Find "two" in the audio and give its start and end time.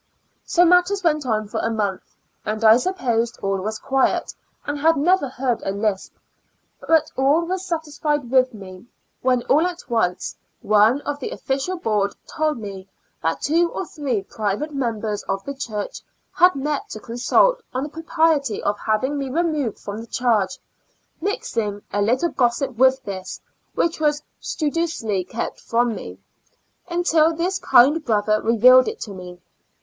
13.41-13.69